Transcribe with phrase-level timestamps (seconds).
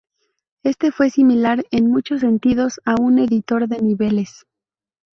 [0.63, 4.47] Este fue similar en muchos sentidos a un editor de niveles.